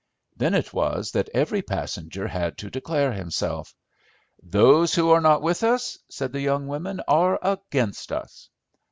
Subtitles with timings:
[0.35, 3.75] Then it was that every passenger had to declare himself.
[4.41, 8.49] "Those who are not with us," said the young women, "are against us."